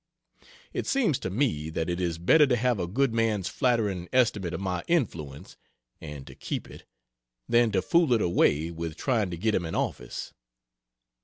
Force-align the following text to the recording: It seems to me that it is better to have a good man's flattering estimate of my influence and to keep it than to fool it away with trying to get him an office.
It 0.73 0.87
seems 0.87 1.19
to 1.19 1.29
me 1.29 1.69
that 1.69 1.87
it 1.87 2.01
is 2.01 2.17
better 2.17 2.47
to 2.47 2.55
have 2.55 2.79
a 2.79 2.87
good 2.87 3.13
man's 3.13 3.47
flattering 3.47 4.09
estimate 4.11 4.51
of 4.51 4.59
my 4.59 4.83
influence 4.87 5.57
and 6.01 6.25
to 6.25 6.33
keep 6.33 6.67
it 6.71 6.85
than 7.47 7.71
to 7.73 7.83
fool 7.83 8.11
it 8.13 8.19
away 8.21 8.71
with 8.71 8.97
trying 8.97 9.29
to 9.29 9.37
get 9.37 9.53
him 9.53 9.63
an 9.63 9.75
office. 9.75 10.33